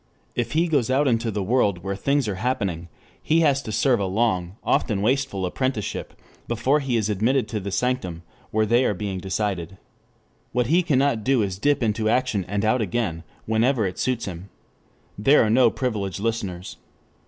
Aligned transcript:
If 0.33 0.53
he 0.53 0.67
goes 0.67 0.89
out 0.89 1.07
into 1.07 1.29
"the 1.29 1.43
world" 1.43 1.83
where 1.83 1.95
things 1.95 2.27
are 2.27 2.37
happening, 2.41 2.87
he 3.21 3.41
has 3.41 3.61
to 3.61 3.71
serve 3.71 3.99
a 3.99 4.07
long, 4.07 4.55
often 4.63 5.03
wasteful, 5.03 5.45
apprenticeship, 5.45 6.19
before 6.47 6.79
he 6.79 6.97
is 6.97 7.07
admitted 7.07 7.47
to 7.49 7.59
the 7.59 7.69
sanctum 7.69 8.23
where 8.49 8.65
they 8.65 8.83
are 8.83 8.95
being 8.95 9.19
decided. 9.19 9.77
What 10.53 10.65
he 10.65 10.81
cannot 10.81 11.23
do 11.23 11.43
is 11.43 11.53
to 11.57 11.61
dip 11.61 11.83
into 11.83 12.09
action 12.09 12.45
and 12.45 12.65
out 12.65 12.81
again 12.81 13.21
whenever 13.45 13.85
it 13.85 13.99
suits 13.99 14.25
him. 14.25 14.49
There 15.19 15.43
are 15.43 15.51
no 15.51 15.69
privileged 15.69 16.19
listeners. 16.19 16.77